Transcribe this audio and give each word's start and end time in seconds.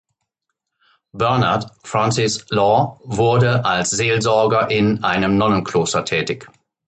Bernard 1.13 1.65
Francis 1.83 2.47
Law 2.49 2.99
wurde 3.03 3.63
als 3.65 3.91
Seelsorger 3.91 4.71
in 4.71 5.03
einem 5.03 5.37
Nonnenkloster 5.37 6.05
tätig. 6.05 6.49